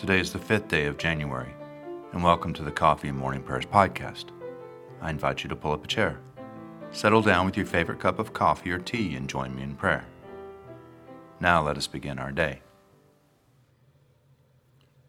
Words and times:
Today 0.00 0.18
is 0.18 0.32
the 0.32 0.38
fifth 0.38 0.68
day 0.68 0.86
of 0.86 0.96
January, 0.96 1.52
and 2.12 2.24
welcome 2.24 2.54
to 2.54 2.62
the 2.62 2.70
Coffee 2.70 3.08
and 3.08 3.18
Morning 3.18 3.42
Prayers 3.42 3.66
podcast. 3.66 4.30
I 5.02 5.10
invite 5.10 5.42
you 5.42 5.50
to 5.50 5.54
pull 5.54 5.72
up 5.72 5.84
a 5.84 5.86
chair, 5.86 6.18
settle 6.90 7.20
down 7.20 7.44
with 7.44 7.54
your 7.54 7.66
favorite 7.66 8.00
cup 8.00 8.18
of 8.18 8.32
coffee 8.32 8.70
or 8.70 8.78
tea, 8.78 9.14
and 9.14 9.28
join 9.28 9.54
me 9.54 9.62
in 9.62 9.74
prayer. 9.74 10.06
Now 11.38 11.62
let 11.62 11.76
us 11.76 11.86
begin 11.86 12.18
our 12.18 12.32
day. 12.32 12.62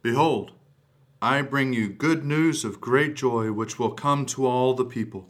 Behold, 0.01 0.51
I 1.21 1.41
bring 1.41 1.71
you 1.71 1.87
good 1.87 2.25
news 2.25 2.65
of 2.65 2.81
great 2.81 3.15
joy, 3.15 3.53
which 3.53 3.79
will 3.79 3.91
come 3.91 4.25
to 4.25 4.45
all 4.45 4.73
the 4.73 4.83
people. 4.83 5.29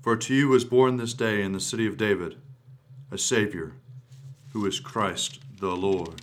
For 0.00 0.16
to 0.16 0.34
you 0.34 0.54
is 0.54 0.64
born 0.64 0.96
this 0.96 1.12
day 1.12 1.42
in 1.42 1.52
the 1.52 1.60
city 1.60 1.86
of 1.86 1.98
David 1.98 2.36
a 3.10 3.18
Savior, 3.18 3.74
who 4.54 4.64
is 4.64 4.80
Christ 4.80 5.40
the 5.60 5.76
Lord. 5.76 6.22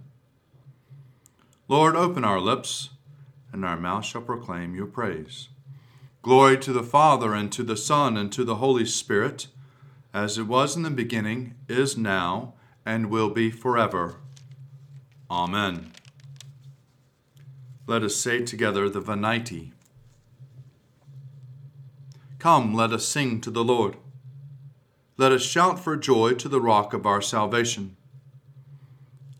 Lord, 1.71 1.95
open 1.95 2.25
our 2.25 2.41
lips, 2.41 2.89
and 3.53 3.63
our 3.63 3.77
mouth 3.77 4.03
shall 4.03 4.19
proclaim 4.19 4.75
your 4.75 4.87
praise. 4.87 5.47
Glory 6.21 6.57
to 6.57 6.73
the 6.73 6.83
Father, 6.83 7.33
and 7.33 7.49
to 7.53 7.63
the 7.63 7.77
Son, 7.77 8.17
and 8.17 8.29
to 8.33 8.43
the 8.43 8.55
Holy 8.55 8.85
Spirit, 8.85 9.47
as 10.13 10.37
it 10.37 10.47
was 10.47 10.75
in 10.75 10.83
the 10.83 10.89
beginning, 10.89 11.55
is 11.69 11.95
now, 11.95 12.55
and 12.85 13.09
will 13.09 13.29
be 13.29 13.49
forever. 13.49 14.17
Amen. 15.29 15.93
Let 17.87 18.03
us 18.03 18.17
say 18.17 18.41
together 18.41 18.89
the 18.89 18.99
Venite. 18.99 19.71
Come, 22.37 22.73
let 22.73 22.91
us 22.91 23.07
sing 23.07 23.39
to 23.39 23.49
the 23.49 23.63
Lord. 23.63 23.95
Let 25.15 25.31
us 25.31 25.41
shout 25.41 25.79
for 25.79 25.95
joy 25.95 26.33
to 26.33 26.49
the 26.49 26.59
rock 26.59 26.93
of 26.93 27.05
our 27.05 27.21
salvation. 27.21 27.95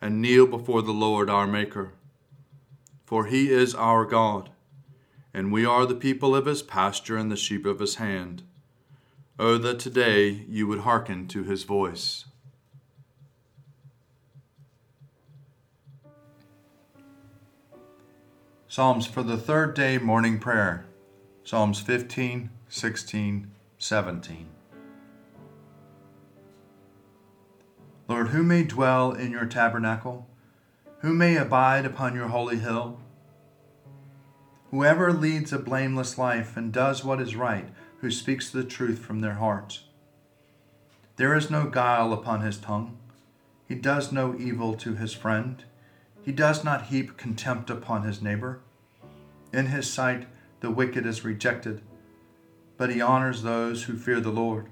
and 0.00 0.20
kneel 0.20 0.46
before 0.46 0.82
the 0.82 0.92
Lord 0.92 1.30
our 1.30 1.46
Maker. 1.46 1.92
For 3.04 3.26
he 3.26 3.50
is 3.50 3.74
our 3.74 4.04
God, 4.04 4.50
and 5.32 5.52
we 5.52 5.64
are 5.64 5.86
the 5.86 5.94
people 5.94 6.34
of 6.34 6.46
his 6.46 6.62
pasture 6.62 7.16
and 7.16 7.30
the 7.30 7.36
sheep 7.36 7.64
of 7.66 7.78
his 7.78 7.96
hand. 7.96 8.42
Oh, 9.38 9.58
that 9.58 9.78
today 9.78 10.44
you 10.48 10.66
would 10.66 10.80
hearken 10.80 11.28
to 11.28 11.44
his 11.44 11.64
voice. 11.64 12.24
Psalms 18.66 19.06
for 19.06 19.22
the 19.22 19.38
third 19.38 19.74
day 19.74 19.96
morning 19.96 20.38
prayer 20.38 20.84
Psalms 21.44 21.80
15, 21.80 22.50
16, 22.68 23.50
17. 23.78 24.55
Lord, 28.08 28.28
who 28.28 28.44
may 28.44 28.62
dwell 28.62 29.12
in 29.12 29.32
your 29.32 29.46
tabernacle? 29.46 30.28
Who 31.00 31.12
may 31.12 31.36
abide 31.36 31.84
upon 31.84 32.14
your 32.14 32.28
holy 32.28 32.58
hill? 32.58 33.00
Whoever 34.70 35.12
leads 35.12 35.52
a 35.52 35.58
blameless 35.58 36.16
life 36.16 36.56
and 36.56 36.72
does 36.72 37.04
what 37.04 37.20
is 37.20 37.34
right, 37.34 37.68
who 37.98 38.10
speaks 38.12 38.48
the 38.48 38.62
truth 38.62 39.00
from 39.00 39.20
their 39.20 39.34
hearts. 39.34 39.84
There 41.16 41.34
is 41.34 41.50
no 41.50 41.66
guile 41.68 42.12
upon 42.12 42.42
his 42.42 42.58
tongue. 42.58 42.96
He 43.66 43.74
does 43.74 44.12
no 44.12 44.36
evil 44.38 44.74
to 44.74 44.94
his 44.94 45.12
friend. 45.12 45.64
He 46.22 46.30
does 46.30 46.62
not 46.62 46.86
heap 46.86 47.16
contempt 47.16 47.70
upon 47.70 48.04
his 48.04 48.22
neighbor. 48.22 48.60
In 49.52 49.66
his 49.66 49.92
sight, 49.92 50.28
the 50.60 50.70
wicked 50.70 51.06
is 51.06 51.24
rejected, 51.24 51.82
but 52.76 52.90
he 52.90 53.00
honors 53.00 53.42
those 53.42 53.84
who 53.84 53.96
fear 53.96 54.20
the 54.20 54.30
Lord. 54.30 54.68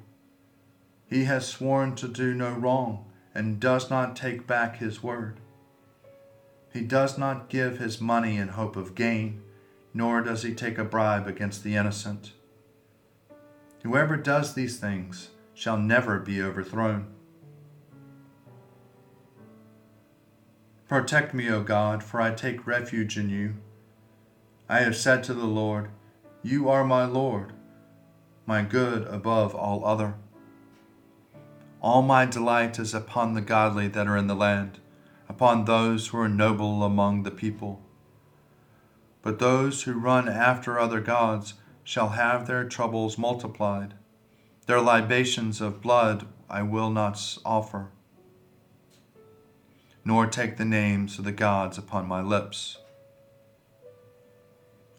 He 1.06 1.24
has 1.24 1.48
sworn 1.48 1.96
to 1.96 2.06
do 2.06 2.32
no 2.34 2.50
wrong 2.52 3.06
and 3.34 3.60
does 3.60 3.90
not 3.90 4.16
take 4.16 4.46
back 4.46 4.76
his 4.76 5.02
word. 5.02 5.40
He 6.72 6.80
does 6.80 7.18
not 7.18 7.48
give 7.48 7.78
his 7.78 8.00
money 8.00 8.36
in 8.36 8.48
hope 8.48 8.76
of 8.76 8.94
gain, 8.94 9.42
nor 9.92 10.20
does 10.22 10.42
he 10.42 10.54
take 10.54 10.78
a 10.78 10.84
bribe 10.84 11.26
against 11.26 11.62
the 11.62 11.76
innocent. 11.76 12.32
Whoever 13.82 14.16
does 14.16 14.54
these 14.54 14.78
things 14.78 15.30
shall 15.54 15.76
never 15.76 16.18
be 16.18 16.42
overthrown. 16.42 17.06
Protect 20.88 21.32
me, 21.32 21.48
O 21.48 21.62
God, 21.62 22.02
for 22.02 22.20
I 22.20 22.32
take 22.32 22.66
refuge 22.66 23.16
in 23.16 23.30
you. 23.30 23.54
I 24.68 24.80
have 24.80 24.96
said 24.96 25.22
to 25.24 25.34
the 25.34 25.46
Lord, 25.46 25.90
You 26.42 26.68
are 26.68 26.84
my 26.84 27.04
Lord, 27.04 27.52
my 28.46 28.62
good 28.62 29.06
above 29.08 29.54
all 29.54 29.84
other. 29.84 30.14
All 31.84 32.00
my 32.00 32.24
delight 32.24 32.78
is 32.78 32.94
upon 32.94 33.34
the 33.34 33.42
godly 33.42 33.88
that 33.88 34.06
are 34.06 34.16
in 34.16 34.26
the 34.26 34.34
land, 34.34 34.78
upon 35.28 35.66
those 35.66 36.06
who 36.06 36.18
are 36.18 36.30
noble 36.30 36.82
among 36.82 37.24
the 37.24 37.30
people. 37.30 37.82
But 39.20 39.38
those 39.38 39.82
who 39.82 39.92
run 39.92 40.26
after 40.26 40.78
other 40.78 41.02
gods 41.02 41.52
shall 41.82 42.08
have 42.08 42.46
their 42.46 42.64
troubles 42.64 43.18
multiplied. 43.18 43.92
Their 44.64 44.80
libations 44.80 45.60
of 45.60 45.82
blood 45.82 46.26
I 46.48 46.62
will 46.62 46.88
not 46.88 47.36
offer, 47.44 47.90
nor 50.06 50.26
take 50.26 50.56
the 50.56 50.64
names 50.64 51.18
of 51.18 51.26
the 51.26 51.32
gods 51.32 51.76
upon 51.76 52.08
my 52.08 52.22
lips. 52.22 52.78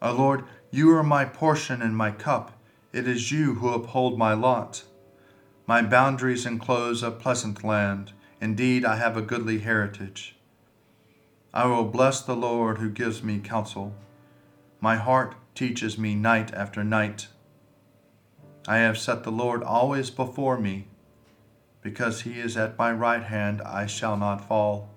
O 0.03 0.13
Lord, 0.13 0.43
you 0.69 0.91
are 0.95 1.01
my 1.01 1.25
portion 1.25 1.81
and 1.81 1.97
my 1.97 2.11
cup. 2.11 2.51
It 2.93 3.07
is 3.07 3.31
you 3.31 3.55
who 3.55 3.69
uphold 3.69 4.19
my 4.19 4.33
lot. 4.33 4.83
My 5.67 5.81
boundaries 5.81 6.45
enclose 6.45 7.01
a 7.01 7.09
pleasant 7.09 7.63
land. 7.63 8.11
Indeed, 8.39 8.85
I 8.85 8.97
have 8.97 9.17
a 9.17 9.21
goodly 9.21 9.59
heritage. 9.59 10.35
I 11.53 11.65
will 11.65 11.85
bless 11.85 12.21
the 12.21 12.35
Lord 12.35 12.77
who 12.77 12.89
gives 12.89 13.23
me 13.23 13.39
counsel. 13.39 13.95
My 14.79 14.97
heart 14.97 15.35
teaches 15.55 15.97
me 15.97 16.13
night 16.13 16.53
after 16.53 16.83
night. 16.83 17.29
I 18.67 18.77
have 18.77 18.97
set 18.97 19.23
the 19.23 19.31
Lord 19.31 19.63
always 19.63 20.11
before 20.11 20.59
me. 20.59 20.87
Because 21.81 22.21
he 22.21 22.39
is 22.39 22.57
at 22.57 22.77
my 22.77 22.91
right 22.91 23.23
hand, 23.23 23.61
I 23.61 23.87
shall 23.87 24.17
not 24.17 24.47
fall. 24.47 24.89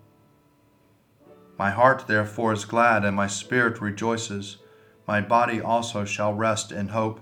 My 1.59 1.70
heart 1.70 2.06
therefore 2.06 2.53
is 2.53 2.65
glad, 2.65 3.05
and 3.05 3.17
my 3.17 3.26
spirit 3.26 3.81
rejoices. 3.81 4.59
My 5.06 5.20
body 5.20 5.61
also 5.61 6.05
shall 6.05 6.35
rest 6.35 6.73
in 6.73 6.88
hope 6.88 7.20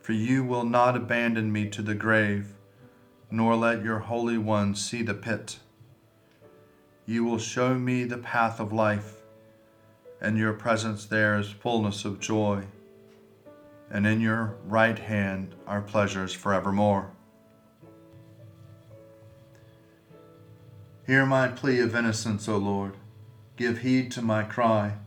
for 0.00 0.12
you 0.12 0.42
will 0.44 0.64
not 0.64 0.96
abandon 0.96 1.52
me 1.52 1.68
to 1.68 1.82
the 1.82 1.94
grave, 1.94 2.54
nor 3.30 3.54
let 3.56 3.84
your 3.84 4.00
Holy 4.00 4.38
One 4.38 4.74
see 4.74 5.02
the 5.02 5.14
pit. 5.14 5.58
You 7.06 7.24
will 7.24 7.38
show 7.38 7.74
me 7.74 8.04
the 8.04 8.18
path 8.18 8.60
of 8.60 8.72
life. 8.72 9.16
and 10.20 10.36
your 10.36 10.52
presence 10.52 11.06
there 11.06 11.38
is 11.38 11.50
fullness 11.50 12.04
of 12.04 12.20
joy, 12.20 12.64
and 13.90 14.06
in 14.06 14.20
your 14.20 14.54
right 14.66 14.98
hand 14.98 15.54
are 15.66 15.80
pleasures 15.80 16.32
forevermore. 16.34 17.10
Hear 21.06 21.24
my 21.26 21.48
plea 21.48 21.80
of 21.80 21.96
innocence, 21.96 22.48
O 22.48 22.56
Lord. 22.56 22.96
Give 23.56 23.78
heed 23.78 24.12
to 24.12 24.22
my 24.22 24.42
cry. 24.42 24.98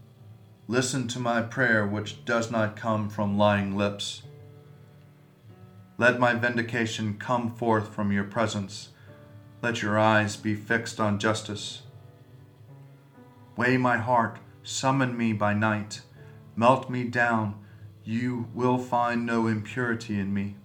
Listen 0.68 1.08
to 1.10 1.20
my 1.20 1.42
prayer, 1.42 1.86
which 1.86 2.26
does 2.26 2.50
not 2.52 2.76
come 2.76 3.10
from 3.10 3.38
lying 3.38 3.78
lips. 3.78 4.23
Let 6.04 6.20
my 6.20 6.34
vindication 6.34 7.16
come 7.18 7.50
forth 7.50 7.96
from 7.96 8.12
your 8.12 8.26
presence. 8.26 8.90
Let 9.62 9.82
your 9.82 9.98
eyes 9.98 10.36
be 10.36 10.54
fixed 10.54 11.00
on 11.00 11.18
justice. 11.18 11.84
Weigh 13.56 13.78
my 13.78 13.96
heart, 13.96 14.40
summon 14.64 15.16
me 15.16 15.32
by 15.32 15.54
night, 15.54 16.02
melt 16.58 16.90
me 16.90 17.06
down. 17.06 17.56
You 18.04 18.50
will 18.54 18.78
find 18.80 19.26
no 19.26 19.48
impurity 19.48 20.20
in 20.20 20.34
me. 20.34 20.56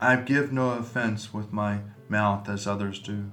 I 0.00 0.16
give 0.16 0.54
no 0.54 0.70
offense 0.70 1.34
with 1.34 1.52
my 1.52 1.80
mouth 2.08 2.48
as 2.48 2.66
others 2.66 2.98
do. 2.98 3.30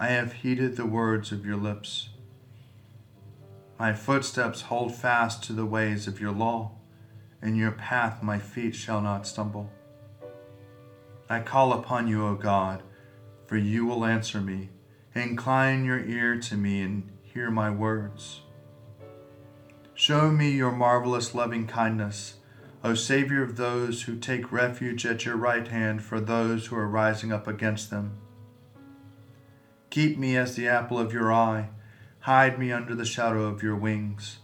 I 0.00 0.08
have 0.08 0.32
heeded 0.32 0.74
the 0.76 0.84
words 0.84 1.30
of 1.30 1.46
your 1.46 1.58
lips. 1.58 2.08
My 3.78 3.92
footsteps 3.92 4.62
hold 4.62 4.96
fast 4.96 5.44
to 5.44 5.52
the 5.52 5.64
ways 5.64 6.08
of 6.08 6.20
your 6.20 6.32
law. 6.32 6.72
In 7.42 7.56
your 7.56 7.72
path 7.72 8.22
my 8.22 8.38
feet 8.38 8.74
shall 8.74 9.00
not 9.00 9.26
stumble. 9.26 9.70
I 11.28 11.40
call 11.40 11.72
upon 11.72 12.06
you, 12.06 12.26
O 12.26 12.34
God, 12.34 12.82
for 13.46 13.56
you 13.56 13.84
will 13.84 14.04
answer 14.04 14.40
me. 14.40 14.70
Incline 15.14 15.84
your 15.84 15.98
ear 15.98 16.38
to 16.38 16.56
me 16.56 16.82
and 16.82 17.10
hear 17.22 17.50
my 17.50 17.70
words. 17.70 18.42
Show 19.94 20.30
me 20.30 20.50
your 20.50 20.72
marvelous 20.72 21.34
loving 21.34 21.66
kindness, 21.66 22.34
O 22.84 22.94
Savior 22.94 23.42
of 23.42 23.56
those 23.56 24.02
who 24.02 24.16
take 24.16 24.52
refuge 24.52 25.04
at 25.04 25.24
your 25.24 25.36
right 25.36 25.66
hand 25.66 26.02
for 26.02 26.20
those 26.20 26.66
who 26.66 26.76
are 26.76 26.88
rising 26.88 27.32
up 27.32 27.46
against 27.46 27.90
them. 27.90 28.18
Keep 29.90 30.18
me 30.18 30.36
as 30.36 30.54
the 30.54 30.68
apple 30.68 30.98
of 30.98 31.12
your 31.12 31.32
eye. 31.32 31.68
Hide 32.20 32.58
me 32.58 32.72
under 32.72 32.94
the 32.94 33.04
shadow 33.04 33.44
of 33.44 33.62
your 33.62 33.76
wings, 33.76 34.38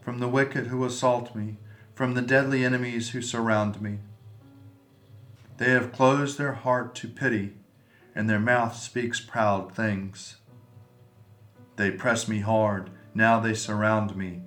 from 0.00 0.18
the 0.18 0.28
wicked 0.28 0.68
who 0.68 0.84
assault 0.84 1.34
me, 1.34 1.58
from 1.94 2.14
the 2.14 2.22
deadly 2.22 2.64
enemies 2.64 3.10
who 3.10 3.22
surround 3.22 3.80
me. 3.80 3.98
They 5.56 5.70
have 5.70 5.92
closed 5.92 6.36
their 6.36 6.54
heart 6.54 6.94
to 6.96 7.08
pity, 7.08 7.54
and 8.14 8.28
their 8.28 8.40
mouth 8.40 8.76
speaks 8.76 9.20
proud 9.20 9.74
things. 9.74 10.36
They 11.76 11.90
press 11.90 12.28
me 12.28 12.40
hard, 12.40 12.90
now 13.14 13.38
they 13.38 13.54
surround 13.54 14.16
me, 14.16 14.42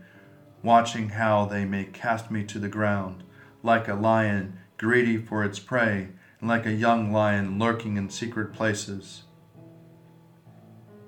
watching 0.62 1.10
how 1.10 1.46
they 1.46 1.64
may 1.66 1.86
cast 1.86 2.30
me 2.30 2.44
to 2.46 2.60
the 2.60 2.70
ground, 2.70 3.24
like 3.64 3.88
a 3.88 3.96
lion 3.96 4.60
greedy 4.78 5.18
for 5.18 5.44
its 5.44 5.60
prey, 5.60 6.10
and 6.40 6.50
like 6.50 6.66
a 6.66 6.72
young 6.72 7.12
lion 7.12 7.58
lurking 7.58 7.98
in 7.98 8.10
secret 8.10 8.54
places. 8.54 9.24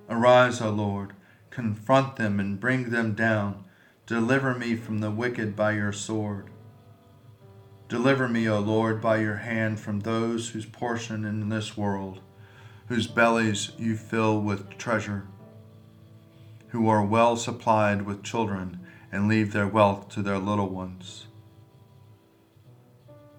Arise, 0.09 0.61
O 0.61 0.71
Lord, 0.71 1.13
confront 1.49 2.15
them 2.15 2.39
and 2.39 2.59
bring 2.59 2.89
them 2.89 3.13
down. 3.13 3.63
Deliver 4.09 4.55
me 4.55 4.75
from 4.75 5.01
the 5.01 5.11
wicked 5.11 5.55
by 5.55 5.73
your 5.73 5.93
sword. 5.93 6.49
Deliver 7.87 8.27
me, 8.27 8.49
O 8.49 8.59
Lord, 8.59 9.03
by 9.03 9.17
your 9.17 9.35
hand 9.35 9.79
from 9.79 9.99
those 9.99 10.49
whose 10.49 10.65
portion 10.65 11.23
in 11.25 11.49
this 11.49 11.77
world, 11.77 12.19
whose 12.87 13.05
bellies 13.05 13.71
you 13.77 13.95
fill 13.95 14.41
with 14.41 14.79
treasure, 14.79 15.27
who 16.69 16.89
are 16.89 17.05
well 17.05 17.37
supplied 17.37 18.01
with 18.01 18.23
children 18.23 18.79
and 19.11 19.27
leave 19.27 19.53
their 19.53 19.67
wealth 19.67 20.09
to 20.09 20.23
their 20.23 20.39
little 20.39 20.69
ones. 20.69 21.27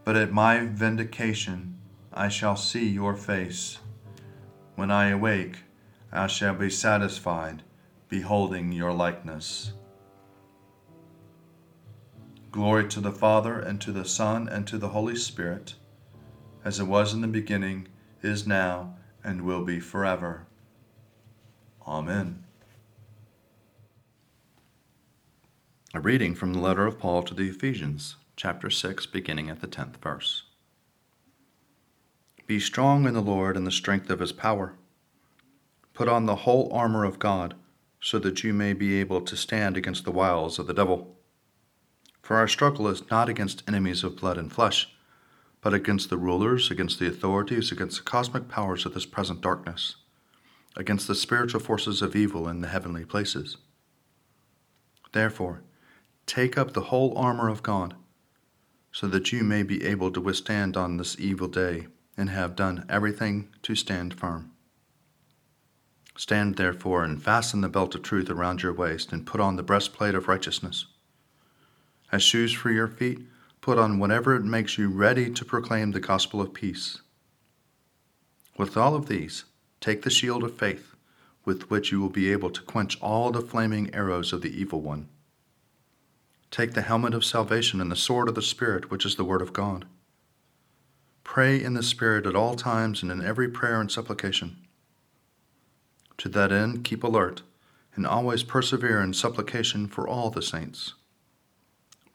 But 0.05 0.15
at 0.15 0.31
my 0.31 0.67
vindication 0.67 1.81
I 2.13 2.29
shall 2.29 2.55
see 2.55 2.89
your 2.89 3.17
face. 3.17 3.79
When 4.77 4.93
I 4.93 5.09
awake, 5.09 5.65
I 6.13 6.29
shall 6.29 6.55
be 6.55 6.71
satisfied, 6.71 7.65
beholding 8.09 8.71
your 8.71 8.93
likeness. 8.93 9.73
Glory 12.51 12.89
to 12.89 13.01
the 13.01 13.13
Father, 13.13 13.61
and 13.61 13.81
to 13.81 13.93
the 13.93 14.05
Son, 14.05 14.49
and 14.49 14.67
to 14.67 14.77
the 14.77 14.89
Holy 14.89 15.15
Spirit, 15.15 15.75
as 16.65 16.81
it 16.81 16.85
was 16.85 17.15
in 17.15 17.21
the 17.21 17.29
beginning, 17.29 17.87
is 18.23 18.45
now, 18.45 18.97
and 19.23 19.43
will 19.43 19.65
be 19.65 19.79
forever. 19.79 20.47
Amen. 21.87 22.45
A 25.95 26.01
reading 26.01 26.35
from 26.35 26.53
the 26.53 26.59
letter 26.59 26.87
of 26.87 26.99
Paul 26.99 27.23
to 27.23 27.35
the 27.35 27.49
Ephesians, 27.49 28.17
chapter 28.35 28.69
6, 28.69 29.07
beginning 29.07 29.49
at 29.49 29.61
the 29.61 29.69
10th 29.69 29.97
verse. 29.99 30.43
Be 32.49 32.59
strong 32.59 33.07
in 33.07 33.15
the 33.15 33.21
Lord 33.21 33.57
and 33.57 33.65
the 33.65 33.71
strength 33.71 34.11
of 34.11 34.19
his 34.19 34.33
power. 34.33 34.75
Put 35.95 36.09
on 36.09 36.27
the 36.27 36.37
whole 36.37 36.69
armor 36.73 37.05
of 37.05 37.21
God, 37.21 37.55
so 38.01 38.19
that 38.19 38.43
you 38.43 38.53
may 38.53 38.73
be 38.73 38.99
able 38.99 39.21
to 39.21 39.37
stand 39.37 39.77
against 39.77 40.05
the 40.05 40.11
wiles 40.11 40.59
of 40.59 40.67
the 40.67 40.75
devil. 40.75 41.17
For 42.31 42.37
our 42.37 42.47
struggle 42.47 42.87
is 42.87 43.11
not 43.11 43.29
against 43.29 43.65
enemies 43.67 44.05
of 44.05 44.15
blood 44.15 44.39
and 44.39 44.53
flesh, 44.53 44.95
but 45.61 45.75
against 45.75 46.11
the 46.11 46.17
rulers, 46.17 46.71
against 46.71 47.01
the 47.01 47.09
authorities, 47.09 47.73
against 47.73 47.97
the 47.97 48.05
cosmic 48.05 48.47
powers 48.47 48.87
of 48.87 48.95
this 48.95 49.05
present 49.05 49.41
darkness, 49.41 49.97
against 50.77 51.09
the 51.09 51.17
spiritual 51.17 51.59
forces 51.59 52.03
of 52.03 52.15
evil 52.15 52.47
in 52.47 52.61
the 52.61 52.69
heavenly 52.69 53.05
places. 53.05 53.57
Therefore, 55.11 55.65
take 56.25 56.57
up 56.57 56.73
the 56.73 56.83
whole 56.93 57.19
armor 57.19 57.49
of 57.49 57.65
God, 57.65 57.97
so 58.93 59.09
that 59.09 59.33
you 59.33 59.43
may 59.43 59.65
be 59.65 59.85
able 59.85 60.13
to 60.13 60.21
withstand 60.21 60.77
on 60.77 60.99
this 60.99 61.19
evil 61.19 61.49
day, 61.49 61.89
and 62.17 62.31
have 62.31 62.55
done 62.55 62.87
everything 62.89 63.49
to 63.63 63.75
stand 63.75 64.15
firm. 64.15 64.53
Stand 66.17 66.55
therefore 66.55 67.03
and 67.03 67.21
fasten 67.21 67.61
the 67.61 67.69
belt 67.69 67.97
of 67.97 68.03
truth 68.03 68.31
around 68.31 68.63
your 68.63 68.73
waist, 68.73 69.13
and 69.13 69.27
put 69.27 69.41
on 69.41 69.57
the 69.57 69.65
breastplate 69.65 70.15
of 70.15 70.29
righteousness. 70.29 70.87
As 72.13 72.23
shoes 72.23 72.53
for 72.53 72.71
your 72.71 72.89
feet, 72.89 73.21
put 73.61 73.79
on 73.79 73.99
whatever 73.99 74.35
it 74.35 74.45
makes 74.45 74.79
you 74.79 74.89
ready 74.89 75.31
to 75.31 75.45
proclaim 75.45 75.93
the 75.93 76.01
gospel 76.01 76.41
of 76.41 76.55
peace. 76.55 77.01
With 78.57 78.77
all 78.77 78.95
of 78.95 79.07
these, 79.07 79.45
take 79.81 80.03
the 80.03 80.11
shield 80.11 80.43
of 80.43 80.57
faith, 80.57 80.95
with 81.45 81.71
which 81.71 81.93
you 81.93 82.01
will 82.01 82.11
be 82.11 82.33
able 82.33 82.51
to 82.51 82.63
quench 82.63 83.01
all 83.01 83.31
the 83.31 83.41
flaming 83.41 83.95
arrows 83.95 84.33
of 84.33 84.43
the 84.43 84.51
evil 84.51 84.81
one. 84.81 85.09
Take 86.51 86.75
the 86.75 86.83
helmet 86.83 87.15
of 87.15 87.25
salvation 87.25 87.81
and 87.81 87.93
the 87.93 87.97
sword 87.97 88.29
of 88.29 88.35
the 88.35 88.43
Spirit, 88.43 88.91
which 88.91 89.07
is 89.07 89.15
the 89.15 89.25
Word 89.25 89.41
of 89.41 89.53
God. 89.53 89.85
Pray 91.23 91.63
in 91.63 91.75
the 91.75 91.83
Spirit 91.83 92.27
at 92.27 92.35
all 92.35 92.57
times 92.57 93.03
and 93.03 93.13
in 93.13 93.25
every 93.25 93.49
prayer 93.49 93.81
and 93.81 93.91
supplication. 93.91 94.57
To 96.19 96.29
that 96.31 96.51
end, 96.51 96.83
keep 96.83 97.05
alert, 97.05 97.43
and 97.95 98.05
always 98.05 98.43
persevere 98.43 99.01
in 99.01 99.15
supplication 99.15 99.87
for 99.87 100.09
all 100.09 100.31
the 100.31 100.43
saints. 100.43 100.95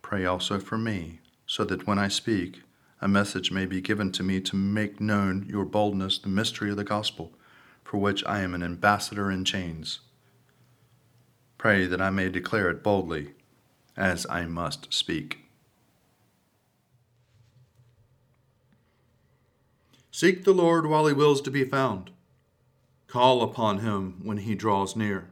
Pray 0.06 0.24
also 0.24 0.60
for 0.60 0.78
me, 0.78 1.20
so 1.48 1.64
that 1.66 1.88
when 1.88 1.98
I 1.98 2.10
speak, 2.10 2.62
a 3.02 3.08
message 3.08 3.52
may 3.52 3.66
be 3.66 3.82
given 3.82 4.12
to 4.12 4.22
me 4.22 4.40
to 4.40 4.56
make 4.56 5.02
known 5.02 5.48
your 5.50 5.66
boldness 5.66 6.20
the 6.20 6.30
mystery 6.30 6.70
of 6.70 6.78
the 6.78 6.84
gospel, 6.84 7.34
for 7.84 7.98
which 7.98 8.24
I 8.28 8.42
am 8.42 8.54
an 8.54 8.62
ambassador 8.62 9.32
in 9.32 9.44
chains. 9.44 10.02
Pray 11.58 11.88
that 11.88 12.00
I 12.00 12.12
may 12.12 12.30
declare 12.30 12.70
it 12.70 12.84
boldly, 12.84 13.34
as 13.98 14.28
I 14.30 14.46
must 14.46 14.94
speak. 14.94 15.40
Seek 20.12 20.44
the 20.44 20.54
Lord 20.54 20.86
while 20.86 21.08
he 21.08 21.14
wills 21.14 21.42
to 21.42 21.50
be 21.50 21.64
found. 21.64 22.12
Call 23.08 23.42
upon 23.42 23.80
him 23.80 24.20
when 24.22 24.38
he 24.38 24.54
draws 24.54 24.96
near. 24.96 25.32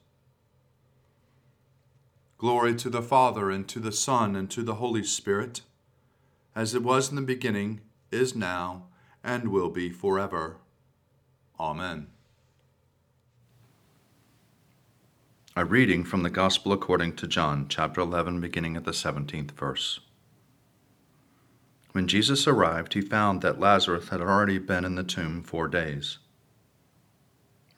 Glory 2.41 2.73
to 2.73 2.89
the 2.89 3.03
Father, 3.03 3.51
and 3.51 3.67
to 3.67 3.79
the 3.79 3.91
Son, 3.91 4.35
and 4.35 4.49
to 4.49 4.63
the 4.63 4.73
Holy 4.81 5.03
Spirit, 5.03 5.61
as 6.55 6.73
it 6.73 6.81
was 6.81 7.11
in 7.11 7.15
the 7.15 7.21
beginning, 7.21 7.81
is 8.09 8.33
now, 8.35 8.87
and 9.23 9.49
will 9.49 9.69
be 9.69 9.91
forever. 9.91 10.57
Amen. 11.59 12.07
A 15.55 15.63
reading 15.63 16.03
from 16.03 16.23
the 16.23 16.31
Gospel 16.31 16.73
according 16.73 17.15
to 17.17 17.27
John, 17.27 17.67
chapter 17.69 18.01
11, 18.01 18.41
beginning 18.41 18.75
at 18.75 18.85
the 18.85 18.91
17th 18.91 19.51
verse. 19.51 19.99
When 21.91 22.07
Jesus 22.07 22.47
arrived, 22.47 22.95
he 22.95 23.01
found 23.01 23.43
that 23.43 23.59
Lazarus 23.59 24.09
had 24.09 24.19
already 24.19 24.57
been 24.57 24.83
in 24.83 24.95
the 24.95 25.03
tomb 25.03 25.43
four 25.43 25.67
days. 25.67 26.17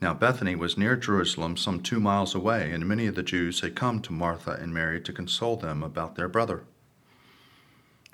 Now 0.03 0.13
Bethany 0.13 0.53
was 0.53 0.77
near 0.77 0.97
Jerusalem, 0.97 1.55
some 1.55 1.79
two 1.79 2.01
miles 2.01 2.35
away, 2.35 2.73
and 2.73 2.85
many 2.85 3.07
of 3.07 3.15
the 3.15 3.23
Jews 3.23 3.61
had 3.61 3.73
come 3.73 4.01
to 4.01 4.11
Martha 4.11 4.51
and 4.51 4.73
Mary 4.73 4.99
to 4.99 5.13
console 5.13 5.55
them 5.55 5.81
about 5.81 6.15
their 6.15 6.27
brother. 6.27 6.65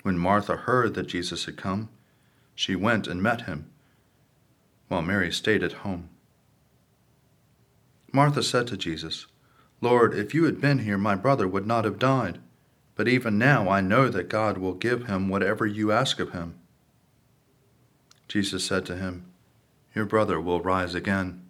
When 0.02 0.16
Martha 0.16 0.54
heard 0.54 0.94
that 0.94 1.08
Jesus 1.08 1.46
had 1.46 1.56
come, 1.56 1.88
she 2.54 2.76
went 2.76 3.08
and 3.08 3.20
met 3.20 3.40
him, 3.40 3.68
while 4.86 5.02
Mary 5.02 5.32
stayed 5.32 5.64
at 5.64 5.82
home. 5.82 6.10
Martha 8.12 8.44
said 8.44 8.68
to 8.68 8.76
Jesus, 8.76 9.26
Lord, 9.80 10.14
if 10.14 10.32
you 10.32 10.44
had 10.44 10.60
been 10.60 10.78
here, 10.78 10.96
my 10.96 11.16
brother 11.16 11.48
would 11.48 11.66
not 11.66 11.84
have 11.84 11.98
died. 11.98 12.38
But 12.94 13.08
even 13.08 13.36
now 13.36 13.68
I 13.68 13.80
know 13.80 14.08
that 14.10 14.28
God 14.28 14.58
will 14.58 14.74
give 14.74 15.08
him 15.08 15.28
whatever 15.28 15.66
you 15.66 15.90
ask 15.90 16.20
of 16.20 16.30
him. 16.30 16.54
Jesus 18.28 18.64
said 18.64 18.86
to 18.86 18.96
him, 18.96 19.24
Your 19.92 20.04
brother 20.04 20.40
will 20.40 20.60
rise 20.60 20.94
again. 20.94 21.49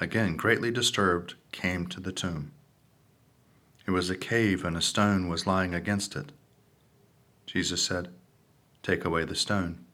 again 0.00 0.36
greatly 0.36 0.70
disturbed, 0.70 1.34
came 1.52 1.86
to 1.86 2.00
the 2.00 2.12
tomb. 2.12 2.52
It 3.86 3.92
was 3.92 4.10
a 4.10 4.16
cave, 4.16 4.64
and 4.64 4.76
a 4.76 4.82
stone 4.82 5.28
was 5.28 5.46
lying 5.46 5.74
against 5.74 6.16
it. 6.16 6.32
Jesus 7.46 7.82
said, 7.82 8.08
Take 8.82 9.04
away 9.04 9.24
the 9.24 9.34
stone. 9.34 9.84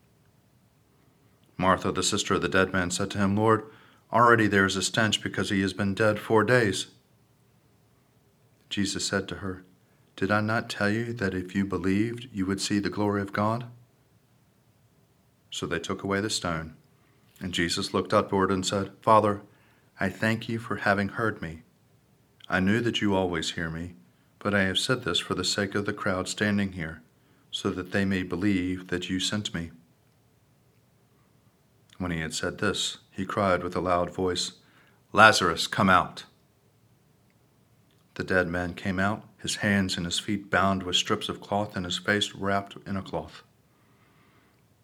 Martha, 1.56 1.92
the 1.92 2.02
sister 2.02 2.34
of 2.34 2.42
the 2.42 2.48
dead 2.48 2.72
man, 2.72 2.90
said 2.90 3.10
to 3.12 3.18
him, 3.18 3.36
Lord, 3.36 3.64
already 4.12 4.46
there 4.46 4.64
is 4.64 4.76
a 4.76 4.82
stench 4.82 5.22
because 5.22 5.50
he 5.50 5.60
has 5.60 5.72
been 5.72 5.94
dead 5.94 6.18
four 6.18 6.42
days. 6.42 6.88
Jesus 8.70 9.06
said 9.06 9.28
to 9.28 9.36
her, 9.36 9.62
Did 10.16 10.30
I 10.30 10.40
not 10.40 10.70
tell 10.70 10.88
you 10.88 11.12
that 11.12 11.34
if 11.34 11.54
you 11.54 11.66
believed, 11.66 12.28
you 12.32 12.46
would 12.46 12.60
see 12.60 12.78
the 12.78 12.90
glory 12.90 13.20
of 13.20 13.32
God? 13.32 13.66
So 15.50 15.66
they 15.66 15.78
took 15.78 16.02
away 16.02 16.22
the 16.22 16.30
stone, 16.30 16.74
and 17.40 17.52
Jesus 17.52 17.92
looked 17.92 18.14
upward 18.14 18.50
and 18.50 18.64
said, 18.64 18.92
Father, 19.02 19.42
I 20.02 20.08
thank 20.08 20.48
you 20.48 20.58
for 20.58 20.78
having 20.78 21.10
heard 21.10 21.40
me. 21.40 21.62
I 22.48 22.58
knew 22.58 22.80
that 22.80 23.00
you 23.00 23.14
always 23.14 23.52
hear 23.52 23.70
me, 23.70 23.94
but 24.40 24.52
I 24.52 24.62
have 24.62 24.80
said 24.80 25.04
this 25.04 25.20
for 25.20 25.36
the 25.36 25.44
sake 25.44 25.76
of 25.76 25.86
the 25.86 25.92
crowd 25.92 26.26
standing 26.26 26.72
here, 26.72 27.02
so 27.52 27.70
that 27.70 27.92
they 27.92 28.04
may 28.04 28.24
believe 28.24 28.88
that 28.88 29.08
you 29.08 29.20
sent 29.20 29.54
me. 29.54 29.70
When 31.98 32.10
he 32.10 32.18
had 32.18 32.34
said 32.34 32.58
this, 32.58 32.98
he 33.12 33.24
cried 33.24 33.62
with 33.62 33.76
a 33.76 33.80
loud 33.80 34.12
voice, 34.12 34.54
Lazarus, 35.12 35.68
come 35.68 35.88
out. 35.88 36.24
The 38.14 38.24
dead 38.24 38.48
man 38.48 38.74
came 38.74 38.98
out, 38.98 39.22
his 39.38 39.56
hands 39.62 39.96
and 39.96 40.04
his 40.04 40.18
feet 40.18 40.50
bound 40.50 40.82
with 40.82 40.96
strips 40.96 41.28
of 41.28 41.40
cloth, 41.40 41.76
and 41.76 41.84
his 41.84 41.98
face 41.98 42.34
wrapped 42.34 42.76
in 42.88 42.96
a 42.96 43.02
cloth. 43.02 43.44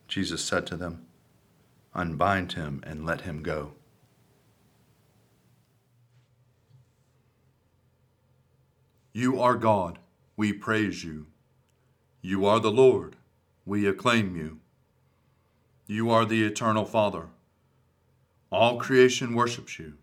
Jesus 0.07 0.45
said 0.45 0.65
to 0.69 0.77
them, 0.77 1.07
Unbind 1.93 2.53
him 2.53 2.85
and 2.87 3.05
let 3.05 3.23
him 3.23 3.43
go. 3.43 3.73
You 9.13 9.41
are 9.41 9.57
God, 9.57 9.99
we 10.37 10.53
praise 10.53 11.03
you. 11.03 11.27
You 12.21 12.45
are 12.45 12.61
the 12.61 12.71
Lord, 12.71 13.17
we 13.65 13.87
acclaim 13.87 14.37
you. 14.37 14.61
You 15.87 16.11
are 16.11 16.27
the 16.27 16.45
eternal 16.45 16.85
Father. 16.85 17.29
All 18.53 18.79
creation 18.79 19.35
worships 19.35 19.79
you. 19.79 19.95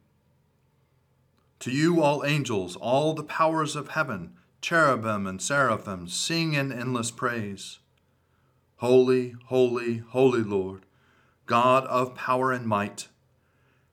To 1.60 1.72
you, 1.72 2.02
all 2.02 2.26
angels, 2.26 2.76
all 2.76 3.14
the 3.14 3.24
powers 3.24 3.76
of 3.76 3.90
heaven, 3.90 4.34
cherubim 4.62 5.28
and 5.28 5.40
seraphim, 5.40 6.08
sing 6.08 6.54
in 6.54 6.72
endless 6.72 7.12
praise. 7.12 7.80
Holy, 8.78 9.36
holy, 9.46 9.98
holy 9.98 10.44
Lord, 10.44 10.86
God 11.46 11.86
of 11.86 12.16
power 12.16 12.52
and 12.52 12.66
might, 12.66 13.08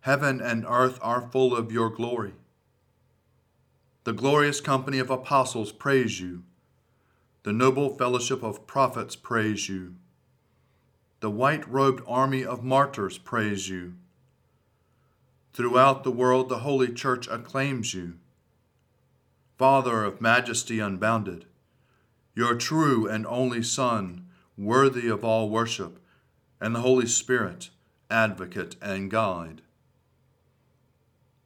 heaven 0.00 0.40
and 0.40 0.64
earth 0.66 0.98
are 1.02 1.20
full 1.20 1.54
of 1.54 1.70
your 1.70 1.90
glory. 1.90 2.32
The 4.04 4.12
glorious 4.12 4.60
company 4.60 4.98
of 4.98 5.10
apostles 5.10 5.70
praise 5.70 6.20
you. 6.20 6.42
The 7.44 7.52
noble 7.52 7.96
fellowship 7.96 8.42
of 8.42 8.66
prophets 8.66 9.14
praise 9.14 9.68
you. 9.68 9.94
The 11.20 11.30
white 11.30 11.68
robed 11.68 12.02
army 12.06 12.44
of 12.44 12.64
martyrs 12.64 13.16
praise 13.18 13.68
you. 13.68 13.94
Throughout 15.52 16.02
the 16.02 16.10
world, 16.10 16.48
the 16.48 16.60
Holy 16.60 16.92
Church 16.92 17.28
acclaims 17.28 17.94
you. 17.94 18.14
Father 19.56 20.02
of 20.02 20.20
majesty 20.20 20.80
unbounded, 20.80 21.44
your 22.34 22.56
true 22.56 23.06
and 23.06 23.24
only 23.26 23.62
Son, 23.62 24.26
worthy 24.58 25.08
of 25.08 25.24
all 25.24 25.48
worship, 25.48 26.00
and 26.60 26.74
the 26.74 26.80
Holy 26.80 27.06
Spirit, 27.06 27.70
advocate 28.10 28.74
and 28.82 29.10
guide. 29.10 29.62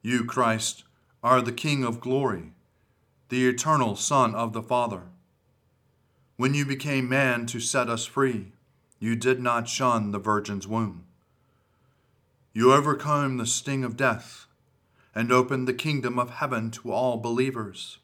You, 0.00 0.24
Christ, 0.24 0.84
are 1.22 1.40
the 1.40 1.52
King 1.52 1.84
of 1.84 2.00
glory, 2.00 2.52
the 3.28 3.48
eternal 3.48 3.96
Son 3.96 4.34
of 4.34 4.52
the 4.52 4.62
Father. 4.62 5.02
When 6.36 6.54
you 6.54 6.66
became 6.66 7.08
man 7.08 7.46
to 7.46 7.60
set 7.60 7.88
us 7.88 8.04
free, 8.04 8.52
you 8.98 9.16
did 9.16 9.40
not 9.40 9.68
shun 9.68 10.12
the 10.12 10.18
Virgin's 10.18 10.68
womb. 10.68 11.04
You 12.52 12.72
overcome 12.72 13.36
the 13.36 13.46
sting 13.46 13.84
of 13.84 13.96
death 13.96 14.46
and 15.14 15.32
open 15.32 15.64
the 15.64 15.74
kingdom 15.74 16.18
of 16.18 16.30
heaven 16.30 16.70
to 16.72 16.92
all 16.92 17.16
believers. 17.16 17.98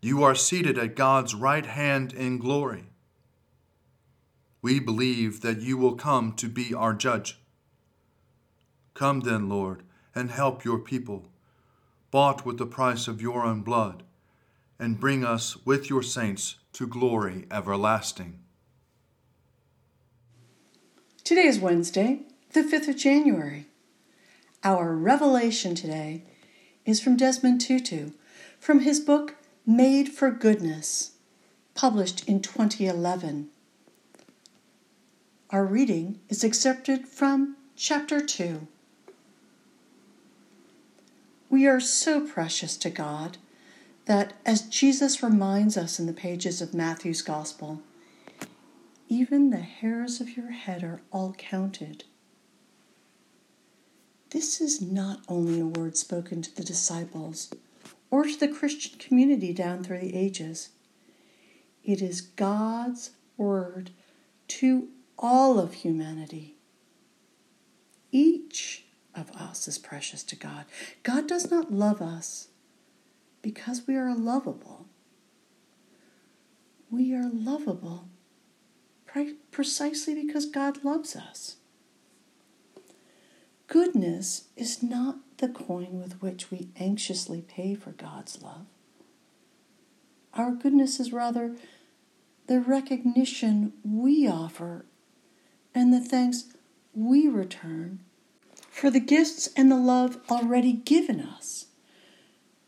You 0.00 0.22
are 0.22 0.34
seated 0.34 0.78
at 0.78 0.96
God's 0.96 1.34
right 1.34 1.66
hand 1.66 2.12
in 2.12 2.38
glory. 2.38 2.84
We 4.62 4.78
believe 4.78 5.40
that 5.42 5.60
you 5.60 5.76
will 5.76 5.94
come 5.94 6.32
to 6.34 6.48
be 6.48 6.72
our 6.72 6.94
judge. 6.94 7.38
Come 8.94 9.20
then, 9.20 9.48
Lord, 9.48 9.82
and 10.14 10.30
help 10.30 10.64
your 10.64 10.78
people, 10.78 11.26
bought 12.14 12.46
with 12.46 12.58
the 12.58 12.64
price 12.66 13.08
of 13.08 13.20
your 13.20 13.44
own 13.44 13.60
blood, 13.60 14.04
and 14.78 15.00
bring 15.00 15.24
us 15.24 15.56
with 15.66 15.90
your 15.90 16.00
saints 16.00 16.54
to 16.72 16.86
glory 16.86 17.44
everlasting. 17.50 18.38
Today 21.24 21.46
is 21.46 21.58
Wednesday, 21.58 22.20
the 22.52 22.62
5th 22.62 22.86
of 22.86 22.96
January. 22.96 23.66
Our 24.62 24.94
revelation 24.94 25.74
today 25.74 26.22
is 26.86 27.00
from 27.00 27.16
Desmond 27.16 27.60
Tutu 27.60 28.10
from 28.60 28.82
his 28.82 29.00
book 29.00 29.34
Made 29.66 30.08
for 30.08 30.30
Goodness, 30.30 31.16
published 31.74 32.28
in 32.28 32.40
2011. 32.40 33.48
Our 35.50 35.66
reading 35.66 36.20
is 36.28 36.44
excerpted 36.44 37.08
from 37.08 37.56
chapter 37.74 38.24
2. 38.24 38.68
We 41.54 41.68
are 41.68 41.78
so 41.78 42.20
precious 42.20 42.76
to 42.78 42.90
God 42.90 43.38
that, 44.06 44.32
as 44.44 44.62
Jesus 44.62 45.22
reminds 45.22 45.76
us 45.76 46.00
in 46.00 46.06
the 46.06 46.12
pages 46.12 46.60
of 46.60 46.74
Matthew's 46.74 47.22
Gospel, 47.22 47.80
even 49.08 49.50
the 49.50 49.58
hairs 49.58 50.20
of 50.20 50.36
your 50.36 50.50
head 50.50 50.82
are 50.82 51.00
all 51.12 51.32
counted. 51.38 52.02
This 54.30 54.60
is 54.60 54.82
not 54.82 55.20
only 55.28 55.60
a 55.60 55.64
word 55.64 55.96
spoken 55.96 56.42
to 56.42 56.56
the 56.56 56.64
disciples 56.64 57.54
or 58.10 58.24
to 58.24 58.36
the 58.36 58.48
Christian 58.48 58.98
community 58.98 59.52
down 59.52 59.84
through 59.84 60.00
the 60.00 60.16
ages. 60.16 60.70
It 61.84 62.02
is 62.02 62.20
God's 62.20 63.10
word 63.36 63.90
to 64.48 64.88
all 65.16 65.60
of 65.60 65.74
humanity. 65.74 66.56
Each 68.10 68.83
of 69.14 69.30
us 69.32 69.68
is 69.68 69.78
precious 69.78 70.22
to 70.24 70.36
God. 70.36 70.64
God 71.02 71.26
does 71.26 71.50
not 71.50 71.72
love 71.72 72.02
us 72.02 72.48
because 73.42 73.86
we 73.86 73.96
are 73.96 74.14
lovable. 74.14 74.86
We 76.90 77.14
are 77.14 77.28
lovable 77.32 78.08
precisely 79.50 80.14
because 80.14 80.46
God 80.46 80.82
loves 80.82 81.14
us. 81.14 81.56
Goodness 83.66 84.48
is 84.56 84.82
not 84.82 85.16
the 85.38 85.48
coin 85.48 86.00
with 86.00 86.20
which 86.20 86.50
we 86.50 86.68
anxiously 86.78 87.42
pay 87.42 87.74
for 87.74 87.92
God's 87.92 88.42
love. 88.42 88.66
Our 90.34 90.52
goodness 90.52 90.98
is 90.98 91.12
rather 91.12 91.56
the 92.46 92.60
recognition 92.60 93.72
we 93.84 94.28
offer 94.28 94.84
and 95.74 95.92
the 95.92 96.00
thanks 96.00 96.44
we 96.92 97.28
return 97.28 98.00
for 98.74 98.90
the 98.90 98.98
gifts 98.98 99.48
and 99.56 99.70
the 99.70 99.76
love 99.76 100.18
already 100.28 100.72
given 100.72 101.20
us. 101.20 101.66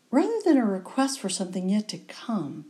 Rather 0.09 0.39
than 0.45 0.55
a 0.55 0.65
request 0.65 1.19
for 1.19 1.27
something 1.27 1.67
yet 1.67 1.89
to 1.89 1.97
come, 1.97 2.65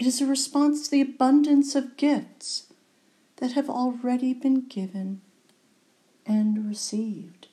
it 0.00 0.06
is 0.06 0.20
a 0.20 0.26
response 0.26 0.82
to 0.82 0.90
the 0.90 1.00
abundance 1.00 1.76
of 1.76 1.96
gifts 1.96 2.66
that 3.36 3.52
have 3.52 3.70
already 3.70 4.34
been 4.34 4.66
given 4.66 5.20
and 6.26 6.68
received. 6.68 7.46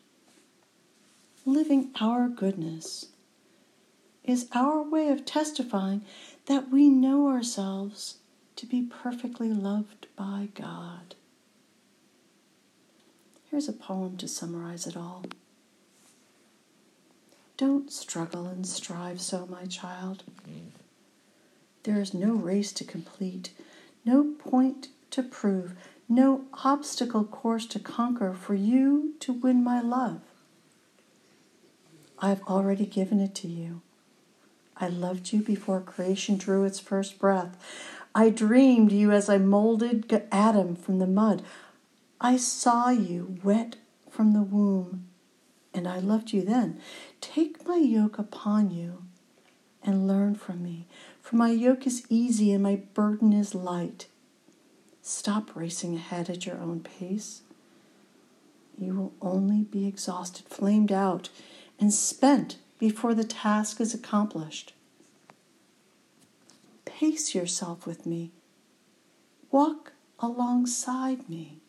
Living 1.45 1.91
our 2.01 2.27
goodness 2.27 3.09
is 4.23 4.49
our 4.51 4.81
way 4.81 5.09
of 5.09 5.25
testifying 5.25 6.01
that 6.47 6.71
we 6.71 6.89
know 6.89 7.27
ourselves 7.27 8.17
to 8.55 8.65
be 8.65 8.81
perfectly 8.81 9.53
loved 9.53 10.07
by 10.15 10.49
God. 10.55 11.13
Here's 13.49 13.69
a 13.69 13.73
poem 13.73 14.17
to 14.17 14.27
summarize 14.27 14.87
it 14.87 14.97
all. 14.97 15.23
Don't 17.55 17.91
struggle 17.91 18.45
and 18.45 18.67
strive 18.67 19.19
so, 19.19 19.47
my 19.47 19.65
child. 19.65 20.23
There 21.83 21.99
is 21.99 22.13
no 22.13 22.33
race 22.33 22.71
to 22.73 22.83
complete, 22.83 23.51
no 24.05 24.33
point 24.37 24.89
to 25.11 25.23
prove, 25.23 25.73
no 26.09 26.43
obstacle 26.63 27.23
course 27.23 27.65
to 27.67 27.79
conquer 27.79 28.33
for 28.33 28.53
you 28.53 29.13
to 29.21 29.33
win 29.33 29.63
my 29.63 29.81
love. 29.81 30.21
I 32.19 32.29
have 32.29 32.43
already 32.43 32.85
given 32.85 33.19
it 33.19 33.33
to 33.35 33.47
you. 33.47 33.81
I 34.75 34.89
loved 34.89 35.33
you 35.33 35.41
before 35.41 35.81
creation 35.81 36.37
drew 36.37 36.63
its 36.63 36.79
first 36.79 37.17
breath. 37.17 37.57
I 38.13 38.29
dreamed 38.29 38.91
you 38.91 39.11
as 39.11 39.29
I 39.29 39.37
molded 39.37 40.27
Adam 40.31 40.75
from 40.75 40.99
the 40.99 41.07
mud. 41.07 41.43
I 42.19 42.37
saw 42.37 42.89
you 42.89 43.37
wet 43.43 43.75
from 44.09 44.33
the 44.33 44.41
womb, 44.41 45.07
and 45.73 45.87
I 45.87 45.99
loved 45.99 46.33
you 46.33 46.41
then. 46.41 46.79
Take 47.21 47.67
my 47.67 47.77
yoke 47.77 48.17
upon 48.17 48.71
you 48.71 49.03
and 49.83 50.07
learn 50.07 50.35
from 50.35 50.63
me, 50.63 50.87
for 51.21 51.35
my 51.35 51.51
yoke 51.51 51.85
is 51.85 52.05
easy 52.09 52.51
and 52.51 52.63
my 52.63 52.77
burden 52.93 53.33
is 53.33 53.53
light. 53.53 54.07
Stop 55.01 55.55
racing 55.55 55.95
ahead 55.95 56.29
at 56.29 56.45
your 56.45 56.57
own 56.59 56.81
pace. 56.81 57.43
You 58.77 58.93
will 58.93 59.13
only 59.21 59.63
be 59.63 59.87
exhausted, 59.87 60.47
flamed 60.47 60.91
out, 60.91 61.29
and 61.79 61.93
spent 61.93 62.57
before 62.79 63.13
the 63.13 63.23
task 63.23 63.79
is 63.79 63.93
accomplished. 63.93 64.73
Pace 66.85 67.35
yourself 67.35 67.85
with 67.85 68.05
me. 68.05 68.31
Walk 69.51 69.93
alongside 70.19 71.29
me. 71.29 71.61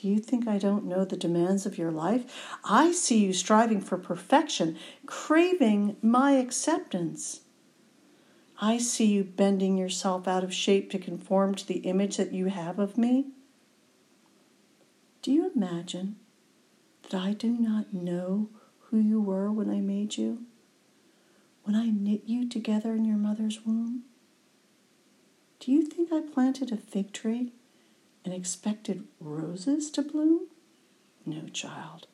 Do 0.00 0.06
you 0.06 0.20
think 0.20 0.46
I 0.46 0.58
don't 0.58 0.84
know 0.84 1.04
the 1.04 1.16
demands 1.16 1.66
of 1.66 1.76
your 1.76 1.90
life? 1.90 2.24
I 2.62 2.92
see 2.92 3.18
you 3.18 3.32
striving 3.32 3.80
for 3.80 3.98
perfection, 3.98 4.76
craving 5.06 5.96
my 6.00 6.32
acceptance. 6.32 7.40
I 8.60 8.78
see 8.78 9.06
you 9.06 9.24
bending 9.24 9.76
yourself 9.76 10.28
out 10.28 10.44
of 10.44 10.54
shape 10.54 10.88
to 10.92 11.00
conform 11.00 11.56
to 11.56 11.66
the 11.66 11.78
image 11.78 12.16
that 12.16 12.32
you 12.32 12.46
have 12.46 12.78
of 12.78 12.96
me. 12.96 13.26
Do 15.22 15.32
you 15.32 15.50
imagine 15.52 16.14
that 17.02 17.14
I 17.20 17.32
do 17.32 17.50
not 17.50 17.92
know 17.92 18.50
who 18.90 18.98
you 18.98 19.20
were 19.20 19.50
when 19.50 19.68
I 19.68 19.80
made 19.80 20.16
you? 20.16 20.44
When 21.64 21.74
I 21.74 21.90
knit 21.90 22.22
you 22.24 22.48
together 22.48 22.94
in 22.94 23.04
your 23.04 23.16
mother's 23.16 23.66
womb? 23.66 24.04
Do 25.58 25.72
you 25.72 25.82
think 25.82 26.12
I 26.12 26.20
planted 26.20 26.70
a 26.70 26.76
fig 26.76 27.12
tree 27.12 27.52
and 28.28 28.36
expected 28.36 29.06
roses 29.20 29.90
to 29.90 30.02
bloom? 30.02 30.48
No, 31.24 31.48
child. 31.48 32.06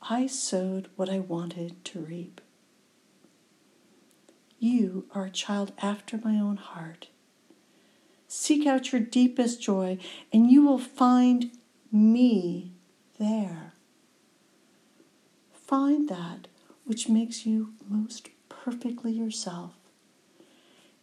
I 0.00 0.26
sowed 0.28 0.88
what 0.96 1.10
I 1.10 1.18
wanted 1.18 1.84
to 1.84 2.00
reap. 2.00 2.40
You 4.58 5.04
are 5.14 5.26
a 5.26 5.30
child 5.30 5.72
after 5.82 6.18
my 6.24 6.36
own 6.36 6.56
heart. 6.56 7.08
Seek 8.28 8.66
out 8.66 8.92
your 8.92 9.02
deepest 9.02 9.60
joy, 9.60 9.98
and 10.32 10.50
you 10.50 10.64
will 10.64 10.78
find 10.78 11.50
me 11.92 12.72
there. 13.18 13.74
Find 15.52 16.08
that 16.08 16.48
which 16.86 17.10
makes 17.10 17.44
you 17.44 17.74
most 17.86 18.30
perfectly 18.48 19.12
yourself, 19.12 19.74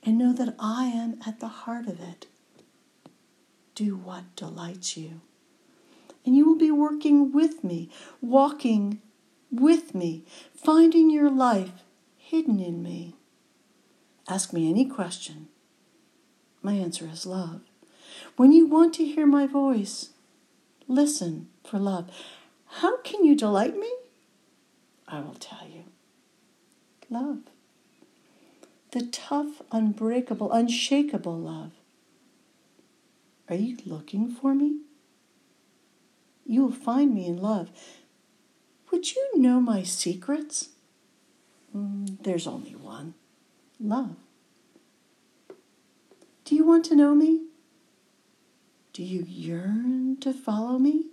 and 0.01 0.17
know 0.17 0.33
that 0.33 0.55
I 0.57 0.85
am 0.85 1.19
at 1.27 1.39
the 1.39 1.47
heart 1.49 1.85
of 1.85 1.99
it. 1.99 2.25
Do 3.77 3.95
what 3.95 4.35
delights 4.35 4.97
you. 4.97 5.21
And 6.25 6.35
you 6.35 6.47
will 6.47 6.57
be 6.57 6.71
working 6.71 7.31
with 7.31 7.63
me, 7.63 7.91
walking 8.21 9.03
with 9.51 9.93
me, 9.93 10.25
finding 10.55 11.11
your 11.11 11.29
life 11.29 11.83
hidden 12.17 12.59
in 12.59 12.81
me. 12.81 13.13
Ask 14.27 14.51
me 14.51 14.67
any 14.67 14.85
question. 14.85 15.49
My 16.63 16.73
answer 16.73 17.07
is 17.07 17.27
love. 17.27 17.61
When 18.35 18.51
you 18.51 18.65
want 18.65 18.95
to 18.95 19.05
hear 19.05 19.27
my 19.27 19.45
voice, 19.45 20.09
listen 20.87 21.49
for 21.63 21.77
love. 21.77 22.09
How 22.81 22.97
can 23.01 23.23
you 23.23 23.35
delight 23.35 23.77
me? 23.77 23.93
I 25.07 25.19
will 25.19 25.35
tell 25.35 25.67
you. 25.71 25.83
Love. 27.11 27.41
The 28.89 29.05
tough, 29.05 29.61
unbreakable, 29.71 30.51
unshakable 30.51 31.37
love. 31.37 31.73
Are 33.49 33.55
you 33.55 33.77
looking 33.85 34.29
for 34.29 34.53
me? 34.53 34.79
You 36.45 36.63
will 36.63 36.71
find 36.71 37.13
me 37.13 37.25
in 37.27 37.37
love. 37.37 37.69
Would 38.91 39.15
you 39.15 39.31
know 39.35 39.59
my 39.59 39.83
secrets? 39.83 40.69
Mm, 41.75 42.23
there's 42.23 42.47
only 42.47 42.75
one 42.75 43.13
love. 43.79 44.15
Do 46.45 46.55
you 46.55 46.65
want 46.65 46.85
to 46.85 46.95
know 46.95 47.13
me? 47.13 47.41
Do 48.93 49.03
you 49.03 49.25
yearn 49.27 50.17
to 50.21 50.33
follow 50.33 50.79
me? 50.79 51.07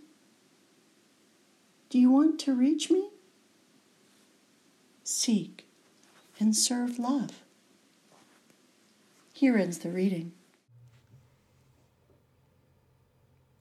Do 1.91 1.99
you 1.99 2.11
want 2.11 2.39
to 2.41 2.55
reach 2.55 2.91
me? 2.91 3.11
Seek 5.03 5.67
and 6.41 6.57
serve 6.57 6.99
love. 6.99 7.43
Here 9.33 9.57
ends 9.57 9.79
the 9.79 9.91
reading. 9.91 10.33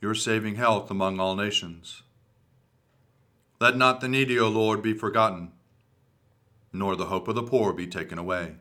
your 0.00 0.14
saving 0.14 0.54
health 0.54 0.90
among 0.90 1.20
all 1.20 1.36
nations. 1.36 2.02
Let 3.60 3.76
not 3.76 4.00
the 4.00 4.08
needy, 4.08 4.38
O 4.38 4.48
Lord, 4.48 4.82
be 4.82 4.94
forgotten, 4.94 5.52
nor 6.72 6.96
the 6.96 7.06
hope 7.06 7.28
of 7.28 7.34
the 7.34 7.42
poor 7.42 7.74
be 7.74 7.86
taken 7.86 8.18
away. 8.18 8.54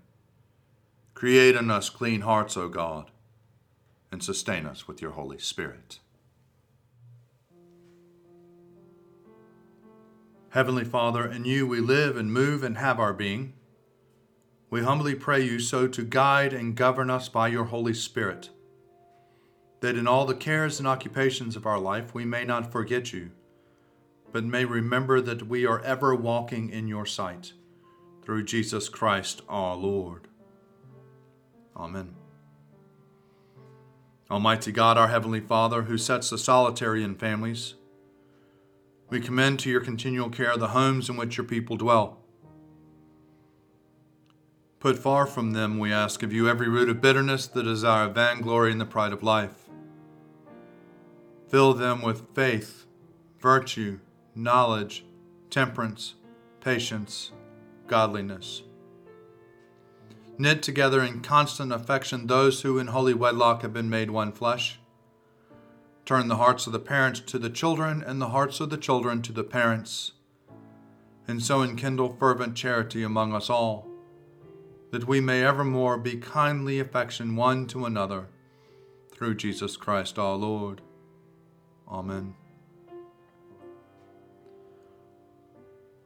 Create 1.13 1.55
in 1.55 1.71
us 1.71 1.89
clean 1.89 2.21
hearts, 2.21 2.57
O 2.57 2.67
God, 2.67 3.11
and 4.11 4.21
sustain 4.21 4.65
us 4.65 4.87
with 4.87 5.01
your 5.01 5.11
Holy 5.11 5.37
Spirit. 5.37 5.99
Heavenly 10.49 10.83
Father, 10.83 11.25
in 11.25 11.45
you 11.45 11.67
we 11.67 11.79
live 11.79 12.17
and 12.17 12.33
move 12.33 12.63
and 12.63 12.77
have 12.77 12.99
our 12.99 13.13
being. 13.13 13.53
We 14.69 14.81
humbly 14.81 15.15
pray 15.15 15.41
you 15.41 15.59
so 15.59 15.87
to 15.87 16.03
guide 16.03 16.53
and 16.53 16.75
govern 16.75 17.09
us 17.09 17.29
by 17.29 17.47
your 17.47 17.65
Holy 17.65 17.93
Spirit, 17.93 18.49
that 19.81 19.95
in 19.95 20.07
all 20.07 20.25
the 20.25 20.35
cares 20.35 20.79
and 20.79 20.87
occupations 20.87 21.55
of 21.55 21.65
our 21.65 21.79
life 21.79 22.13
we 22.13 22.25
may 22.25 22.43
not 22.43 22.71
forget 22.71 23.13
you, 23.13 23.31
but 24.31 24.43
may 24.43 24.65
remember 24.65 25.21
that 25.21 25.47
we 25.47 25.65
are 25.65 25.81
ever 25.81 26.13
walking 26.13 26.69
in 26.69 26.87
your 26.87 27.05
sight, 27.05 27.53
through 28.23 28.43
Jesus 28.43 28.89
Christ 28.89 29.41
our 29.47 29.75
Lord. 29.75 30.27
Amen. 31.75 32.15
Almighty 34.29 34.71
God, 34.71 34.97
our 34.97 35.07
Heavenly 35.07 35.39
Father, 35.39 35.83
who 35.83 35.97
sets 35.97 36.29
the 36.29 36.37
solitary 36.37 37.03
in 37.03 37.15
families, 37.15 37.75
we 39.09 39.19
commend 39.19 39.59
to 39.59 39.71
your 39.71 39.81
continual 39.81 40.29
care 40.29 40.55
the 40.55 40.67
homes 40.67 41.09
in 41.09 41.17
which 41.17 41.37
your 41.37 41.45
people 41.45 41.77
dwell 41.77 42.19
Put 44.79 44.97
far 44.97 45.25
from 45.25 45.51
them, 45.51 45.77
we 45.77 45.91
ask 45.91 46.23
of 46.23 46.31
you, 46.31 46.47
every 46.47 46.69
root 46.69 46.87
of 46.87 47.01
bitterness, 47.01 47.47
the 47.47 47.63
desire 47.63 48.05
of 48.05 48.15
vainglory, 48.15 48.71
and 48.71 48.79
the 48.79 48.85
pride 48.85 49.11
of 49.11 49.21
life. 49.21 49.68
Fill 51.49 51.73
them 51.73 52.01
with 52.01 52.33
faith, 52.35 52.85
virtue, 53.39 53.99
knowledge, 54.35 55.03
temperance, 55.49 56.13
patience, 56.61 57.31
godliness. 57.87 58.61
Knit 60.37 60.61
together 60.61 61.01
in 61.01 61.21
constant 61.21 61.73
affection 61.73 62.27
those 62.27 62.61
who 62.61 62.77
in 62.77 62.87
holy 62.87 63.13
wedlock 63.13 63.63
have 63.63 63.73
been 63.73 63.89
made 63.89 64.11
one 64.11 64.31
flesh. 64.31 64.79
Turn 66.05 66.27
the 66.27 66.37
hearts 66.37 66.67
of 66.67 66.73
the 66.73 66.79
parents 66.79 67.19
to 67.19 67.39
the 67.39 67.49
children, 67.49 68.01
and 68.01 68.21
the 68.21 68.29
hearts 68.29 68.59
of 68.59 68.69
the 68.69 68.77
children 68.77 69.21
to 69.23 69.33
the 69.33 69.43
parents, 69.43 70.13
and 71.27 71.43
so 71.43 71.61
enkindle 71.61 72.15
fervent 72.17 72.55
charity 72.55 73.03
among 73.03 73.33
us 73.33 73.49
all 73.49 73.89
that 74.91 75.07
we 75.07 75.21
may 75.21 75.43
evermore 75.43 75.97
be 75.97 76.17
kindly 76.17 76.79
affection 76.79 77.35
one 77.35 77.67
to 77.67 77.85
another, 77.85 78.27
through 79.11 79.35
Jesus 79.35 79.77
Christ 79.77 80.17
our 80.17 80.35
Lord. 80.35 80.81
Amen. 81.89 82.35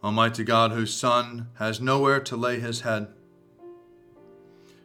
Almighty 0.03 0.43
God, 0.43 0.71
whose 0.71 0.93
Son 0.93 1.47
has 1.59 1.79
nowhere 1.79 2.19
to 2.21 2.35
lay 2.35 2.59
his 2.59 2.81
head, 2.81 3.07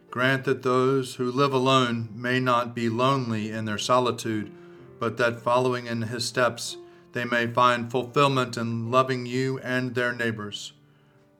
grant 0.09 0.45
that 0.45 0.63
those 0.63 1.15
who 1.15 1.31
live 1.31 1.53
alone 1.53 2.09
may 2.13 2.39
not 2.39 2.73
be 2.73 2.89
lonely 2.89 3.51
in 3.51 3.65
their 3.65 3.77
solitude, 3.77 4.51
but 4.99 5.17
that 5.17 5.41
following 5.41 5.87
in 5.87 6.03
his 6.03 6.25
steps, 6.25 6.77
they 7.13 7.25
may 7.25 7.47
find 7.47 7.91
fulfillment 7.91 8.57
in 8.57 8.91
loving 8.91 9.25
you 9.25 9.59
and 9.59 9.95
their 9.95 10.13
neighbors. 10.13 10.73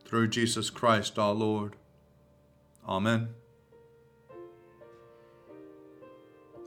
Through 0.05 0.29
Jesus 0.29 0.69
Christ 0.69 1.19
our 1.19 1.33
Lord. 1.33 1.75
Amen. 2.87 3.29